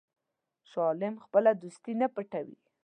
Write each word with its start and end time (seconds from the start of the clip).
شاه 0.69 0.87
عالم 0.89 1.13
خپله 1.23 1.51
دوستي 1.61 1.93
نه 2.01 2.07
پټوي. 2.15 2.57